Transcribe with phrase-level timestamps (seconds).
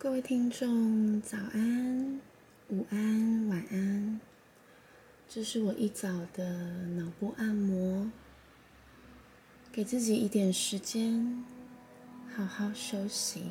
[0.00, 2.20] 各位听众，早安、
[2.68, 4.20] 午安、晚安。
[5.28, 6.48] 这是我一早的
[6.90, 8.08] 脑部按摩，
[9.72, 11.44] 给自己一点时间，
[12.32, 13.46] 好好休息。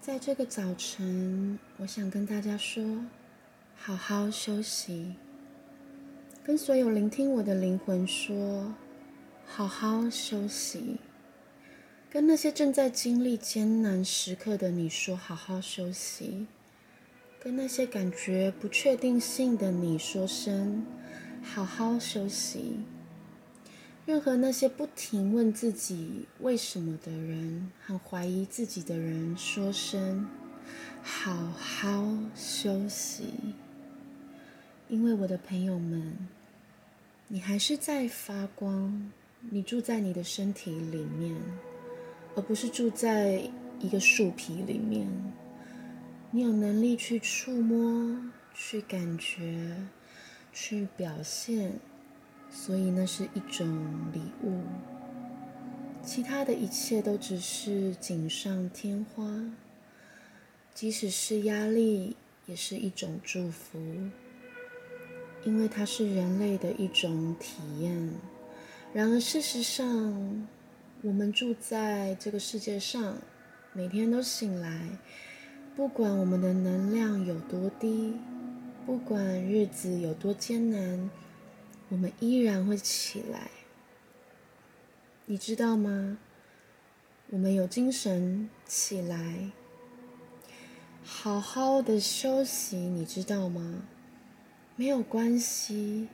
[0.00, 3.04] 在这个早晨，我想跟大家说，
[3.76, 5.14] 好好休息。
[6.42, 8.74] 跟所有聆听我的灵魂说，
[9.46, 10.96] 好好休息。
[12.10, 16.46] 跟那些正在经历艰难时刻的你说：“好好休息。”
[17.42, 20.84] 跟那些感觉不确定性的你说声
[21.42, 22.80] ：“好好休息。”
[24.06, 30.26] 任何那些不停问自己为什么的人，和怀疑自己的人说声
[31.02, 33.24] ：“好好休息。”
[34.88, 36.16] 因为我的朋友们，
[37.28, 39.10] 你还是在发光，
[39.50, 41.36] 你住在你的身体里面。
[42.36, 43.50] 而不是住在
[43.80, 45.08] 一个树皮里面，
[46.30, 48.20] 你有能力去触摸、
[48.52, 49.74] 去感觉、
[50.52, 51.72] 去表现，
[52.50, 53.66] 所以那是一种
[54.12, 54.60] 礼物。
[56.04, 59.24] 其他的一切都只是锦上添花，
[60.74, 63.80] 即使是压力，也是一种祝福，
[65.42, 68.10] 因为它是人类的一种体验。
[68.92, 70.46] 然而，事实上，
[71.06, 73.18] 我们住在这个世界上，
[73.72, 74.98] 每天都醒来，
[75.76, 78.14] 不管我们的能量有多低，
[78.84, 81.08] 不管日子有多艰难，
[81.90, 83.48] 我们依然会起来。
[85.26, 86.18] 你知道吗？
[87.30, 89.52] 我们有精神起来，
[91.04, 93.84] 好好的休息，你知道吗？
[94.74, 96.08] 没有关系，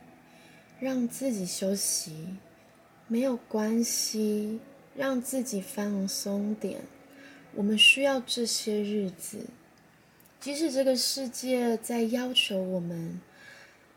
[0.79, 2.37] 让自己休息，
[3.07, 4.59] 没有关系。
[4.95, 6.81] 让自己放松点，
[7.55, 9.47] 我们需要这些日子。
[10.39, 13.19] 即使这个世界在要求我们，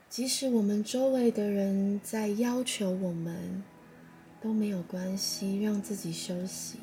[0.09, 3.63] 即使我们周围的人在要求我们，
[4.41, 5.61] 都没有关系。
[5.61, 6.79] 让自己休息，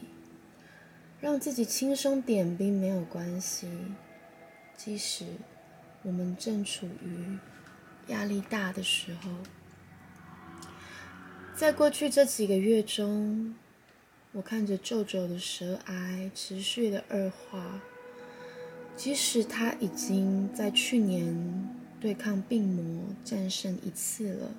[1.21, 3.69] 让自己轻松点，并没有关系。
[4.77, 5.25] 即使
[6.03, 7.39] 我们正处于
[8.09, 9.31] 压力大的时候，
[11.57, 13.57] 在过去这几个月中。
[14.37, 17.81] 我看着舅舅的舌癌持续的恶化，
[18.97, 21.69] 即使他已经在去年
[22.01, 24.51] 对抗病魔战胜一次了，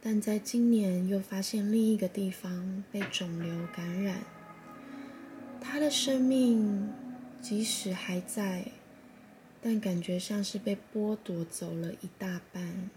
[0.00, 4.22] 但在今年又发现另一个地方被肿瘤感染。
[5.60, 6.88] 他的生命
[7.42, 8.66] 即使还在，
[9.60, 12.88] 但感觉像是被剥夺走了一大半。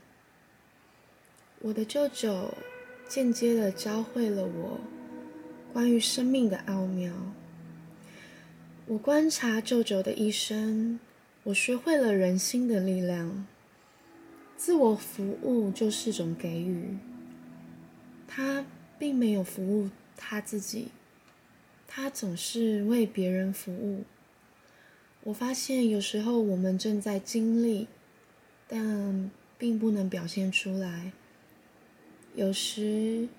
[1.62, 2.54] 我的舅舅
[3.10, 4.80] 间接的教会了我。
[5.72, 7.14] 关于生命的奥妙，
[8.88, 11.00] 我观察舅舅的一生，
[11.44, 13.48] 我学会了人心的力量。
[14.58, 16.98] 自我服务就是种给予，
[18.28, 18.66] 他
[19.00, 20.90] 并没有服务他自己，
[21.88, 24.04] 他总是为别人服务。
[25.24, 27.88] 我发现有时候我们正在经历，
[28.68, 31.14] 但并不能表现出来。
[32.36, 33.30] 有时。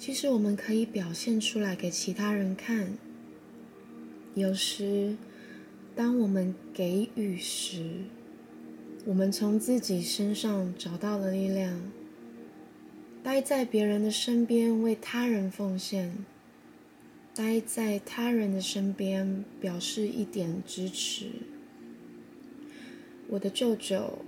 [0.00, 2.94] 其实我们可以表现出来给其他人看。
[4.34, 5.14] 有时，
[5.94, 7.84] 当我们给予时，
[9.04, 11.78] 我们从自己身上找到了力量。
[13.22, 16.24] 待在别人的身边为他人奉献，
[17.34, 21.26] 待在他人的身边表示一点支持。
[23.28, 24.20] 我的舅舅，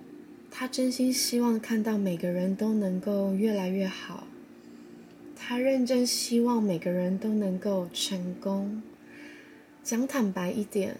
[0.51, 4.27] 他真心希望看到每个人都能够越来越好。
[5.35, 8.83] 他认真希望每个人都能够成功。
[9.83, 10.97] 讲坦白一点，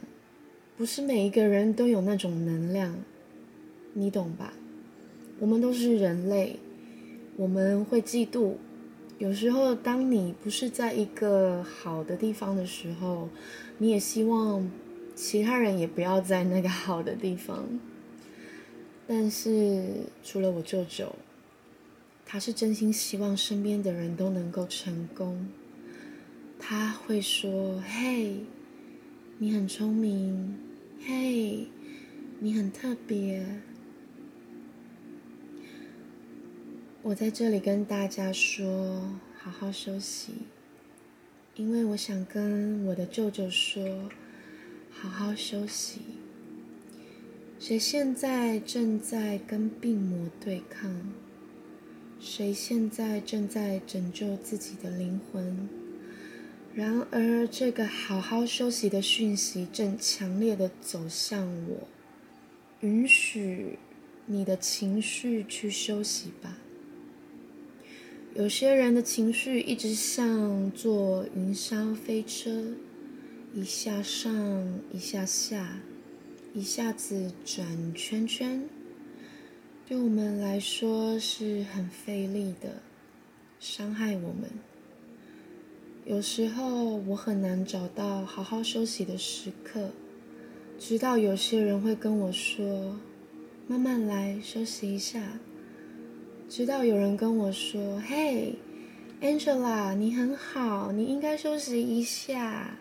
[0.77, 2.97] 不是每一个人都有那种能量，
[3.95, 4.53] 你懂吧？
[5.39, 6.59] 我们都是人类，
[7.37, 8.55] 我们会嫉妒。
[9.19, 13.29] 有时候，当你不是在一个好的地方的时候，
[13.79, 14.69] 你也希望
[15.15, 17.65] 其他人也不要在那个好的地方。
[19.07, 19.85] 但是，
[20.25, 21.15] 除了我舅舅。
[22.33, 25.47] 他是真心希望身边的人都能够成功。
[26.59, 28.39] 他会说：“嘿，
[29.37, 30.57] 你很聪明，
[31.05, 31.67] 嘿，
[32.39, 33.45] 你很特别。”
[37.05, 40.33] 我在这里跟大家说，好好休息，
[41.55, 44.09] 因为我想跟我的舅舅说，
[44.91, 46.01] 好好休息。
[47.61, 51.13] 谁现在正在跟病魔对抗？
[52.25, 55.69] 谁现在正在拯救自己的灵魂？
[56.73, 61.89] 然而，这个好好休息的讯息正强烈的走向我。
[62.81, 63.77] 允许
[64.27, 66.59] 你的情绪去休息吧。
[68.37, 72.69] 有些人的情绪一直像坐云霄飞车，
[73.53, 75.81] 一下上，一下下，
[76.55, 78.63] 一下子转圈圈，
[79.85, 82.77] 对我们来说是很费力的，
[83.59, 84.49] 伤害我们。
[86.07, 89.91] 有时候我很难找到好好休息的时刻。
[90.79, 92.99] 直到有些人会跟我说
[93.69, 95.39] ：“慢慢来，休息一下。”
[96.49, 98.55] 直到有人跟我说：“嘿
[99.21, 102.79] ，Angela，你很好，你应该休息一下。”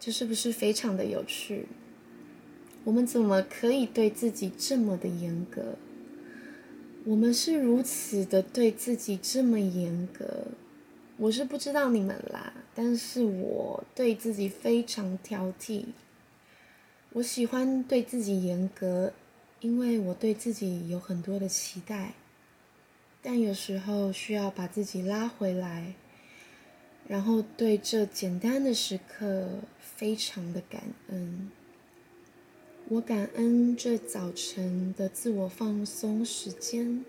[0.00, 1.66] 这是不是非常的有趣？
[2.84, 5.76] 我们怎么可以对自己这么的严格？
[7.06, 10.48] 我们是如此的对自己这么严格。
[11.18, 15.84] 我是不知道你们啦，但是我对自己非常挑剔。
[17.12, 19.12] 我喜欢对自己严格，
[19.60, 22.14] 因为我对自己有很多的期待，
[23.22, 25.94] 但有时候需要把自己拉回来，
[27.06, 31.52] 然后对这简单的时刻非常的感恩。
[32.88, 37.04] 我感恩这早晨的自我放松时间，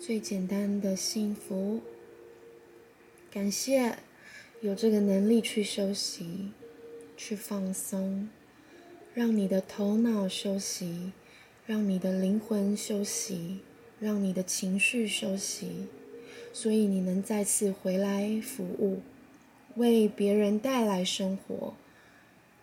[0.00, 1.82] 最简单的幸福。
[3.30, 3.98] 感谢
[4.62, 6.52] 有这个能力去休息，
[7.14, 8.30] 去放松。
[9.12, 11.12] 让你的头脑休息，
[11.66, 13.58] 让你的灵魂休息，
[13.98, 15.88] 让你的情绪休息，
[16.54, 19.02] 所以你能再次回来服务，
[19.76, 21.74] 为别人带来生活。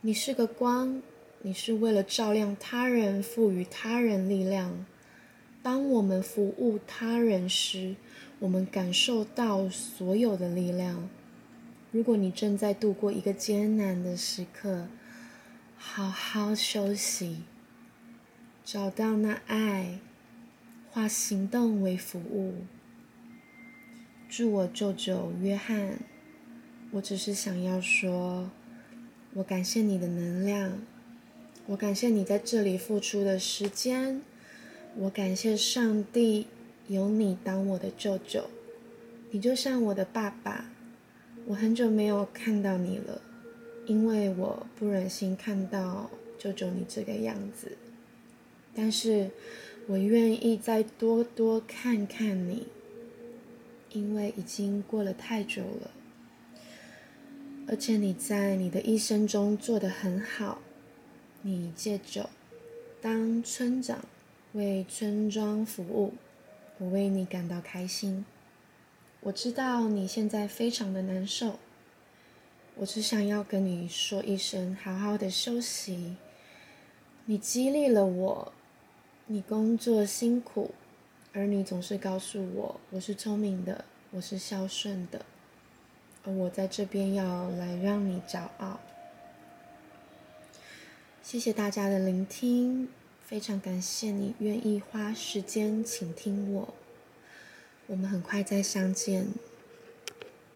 [0.02, 1.04] 你是个光，
[1.42, 4.86] 你是为了照亮他人，赋予他人力量。
[5.62, 7.96] 当我们服务他人时，
[8.40, 11.10] 我们感受到所有的力量。
[11.92, 14.88] 如果你正在度过一个艰难的时刻，
[15.78, 17.44] 好好休息，
[18.66, 20.00] 找到那爱，
[20.90, 22.66] 化行动为服务。
[24.30, 26.00] 祝我舅舅约翰，
[26.92, 28.50] 我只是想要说，
[29.34, 30.80] 我感谢你的能量，
[31.70, 34.22] 我感谢你在这里付出的时间，
[34.96, 36.48] 我感谢上帝
[36.88, 38.46] 有你当我的舅舅，
[39.32, 40.72] 你就像我的爸爸，
[41.46, 43.22] 我很久没有看到你了。
[43.86, 47.78] 因为我不忍心看到舅舅你这个样子，
[48.74, 49.30] 但是
[49.88, 52.68] 我愿意再多多看看你，
[53.92, 55.92] 因为已经过了太久了，
[57.68, 60.62] 而且你在你的一生中做得很好，
[61.50, 62.30] 你戒酒，
[63.02, 64.04] 当村长，
[64.52, 66.14] 为村庄服务，
[66.78, 68.26] 我为你感到开心。
[69.22, 71.58] 我知道你现在非常的难受。
[72.76, 76.18] 我只想要跟你说一声，好好的休息。
[77.28, 78.52] 你激励了我，
[79.28, 80.72] 你工作辛苦，
[81.32, 85.26] 而你总是告诉我，我是聪明的，我是孝顺的，
[86.26, 88.82] 而我在这边要来让你骄傲。
[91.30, 92.88] 谢谢大家的聆听，
[93.26, 96.74] 非常感谢你愿意花时间倾听我。
[97.88, 99.28] 我们很快再相见。